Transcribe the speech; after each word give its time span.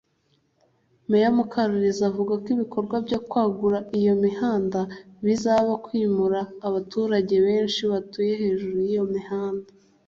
Meya 1.09 1.29
Mukaruliza 1.37 2.03
avuga 2.11 2.33
ko 2.41 2.47
ibikorwa 2.55 2.95
byo 3.05 3.19
kwagura 3.29 3.79
iyo 3.99 4.13
mihanda 4.23 4.79
bizasaba 5.25 5.73
kwimura 5.85 6.39
abaturage 6.67 7.35
benshi 7.47 7.81
batuye 7.91 8.31
hejuru 8.41 8.77
y’iyo 8.87 9.05
mihanda 9.13 9.69